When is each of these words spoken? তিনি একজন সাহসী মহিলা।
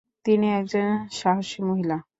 তিনি 0.25 0.47
একজন 0.51 0.87
সাহসী 1.11 1.59
মহিলা। 1.63 1.97